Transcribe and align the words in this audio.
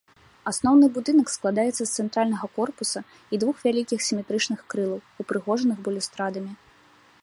Асноўны 0.51 0.87
будынак 0.95 1.27
складаецца 1.33 1.77
з 1.79 1.87
цэнтральнага 2.03 2.49
корпуса 2.57 2.99
і 3.37 3.43
двух 3.45 3.55
вялікіх 3.67 3.99
сіметрычных 4.09 4.59
крылаў, 4.75 4.99
упрыгожаных 5.25 5.77
балюстрадамі. 5.89 6.51